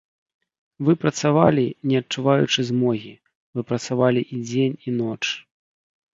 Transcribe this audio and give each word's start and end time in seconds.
Вы 0.85 0.95
працавалі, 1.03 1.65
не 1.91 1.99
адчуваючы 2.03 2.59
змогі, 2.71 3.13
вы 3.61 3.67
працавалі 3.75 4.21
і 4.33 4.43
дзень 4.51 4.75
і 4.87 4.97
ноч. 5.05 5.21